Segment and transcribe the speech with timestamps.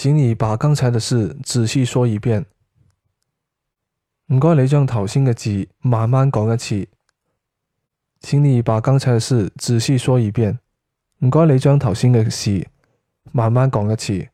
[0.00, 2.46] 请你把刚才的事仔细说一遍。
[4.26, 6.86] 唔该你将头先嘅字慢慢讲一次。
[8.20, 10.60] 请你把刚才嘅事仔细说一遍。
[11.18, 12.68] 唔该你将头先嘅事
[13.32, 14.28] 慢慢讲一次。